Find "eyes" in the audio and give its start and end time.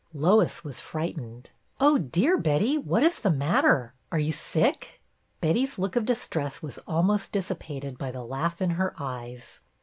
8.97-9.61